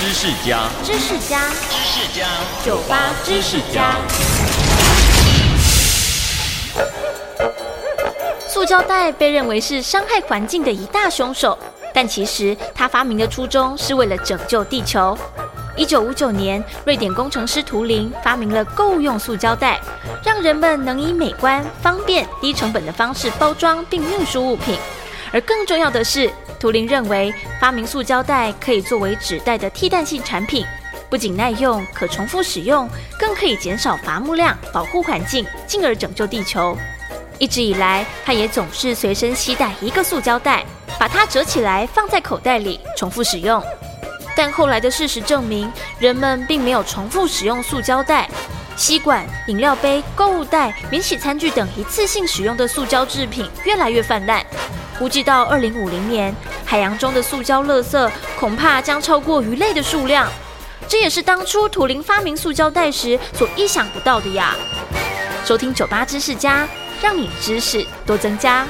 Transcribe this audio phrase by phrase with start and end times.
[0.00, 2.26] 知识家，知识家，知识家，
[2.64, 3.96] 酒吧知识家。
[8.48, 11.58] 塑胶袋被认为是伤害环境的一大凶手，
[11.92, 15.14] 但其实它发明的初衷是为了拯救地球。
[15.76, 19.78] 一九五九年，瑞典工程师图灵发明了够用塑胶袋，
[20.24, 24.78] 让人们能以美观、方便、低成本的方式包装并运输物品。
[25.30, 30.66] 而更重要的是，图灵认为发明塑胶袋可以作为纸袋的替代性产品，
[31.08, 32.86] 不仅耐用、可重复使用，
[33.18, 36.76] 更可以减少伐木量、保护环境，进而拯救地球。
[37.38, 40.62] 一直以来，他也总是随身携带一个塑胶袋，
[40.98, 43.64] 把它折起来放在口袋里，重复使用。
[44.36, 48.28] 但后来的事实证明，人们并没有重复使用塑胶袋，
[48.76, 54.44] 吸管、饮料杯、购物袋、免洗餐具等一次性使用的塑胶制品越来越泛滥。
[55.00, 56.32] 估计到二零五零年，
[56.64, 60.30] 海洋中的塑胶垃圾恐怕将超过鱼类的数量。
[60.86, 64.54] 这也是当初图灵发明塑胶袋时所意想不到的呀。
[65.44, 66.68] 收听酒吧知识家。
[67.02, 68.66] 让你知识多增加。